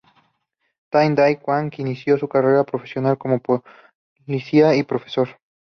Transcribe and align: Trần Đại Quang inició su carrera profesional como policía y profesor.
Trần 0.95 1.15
Đại 1.19 1.35
Quang 1.41 1.69
inició 1.77 2.17
su 2.17 2.27
carrera 2.27 2.63
profesional 2.63 3.15
como 3.19 3.37
policía 3.39 4.73
y 4.73 4.81
profesor. 4.81 5.27